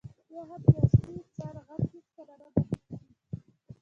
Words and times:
بیا 0.27 0.41
هم 0.49 0.61
د 0.65 0.67
اصلي 0.83 1.11
انسان 1.21 1.55
غږ 1.67 1.81
هېڅکله 1.93 2.33
نه 2.41 2.47
بدلېږي. 2.53 3.07